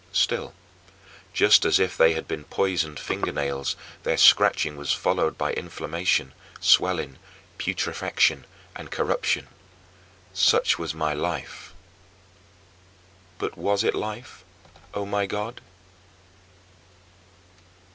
[0.13, 0.55] Still,
[1.31, 7.19] just as if they had been poisoned fingernails, their scratching was followed by inflammation, swelling,
[7.59, 9.47] putrefaction, and corruption.
[10.33, 11.71] Such was my life!
[13.37, 14.43] But was it life,
[14.95, 15.61] O my God?